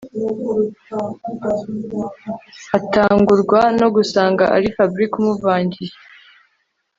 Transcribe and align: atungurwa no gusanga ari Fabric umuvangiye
atungurwa 2.77 3.61
no 3.79 3.87
gusanga 3.95 4.43
ari 4.55 4.67
Fabric 4.75 5.11
umuvangiye 5.21 5.93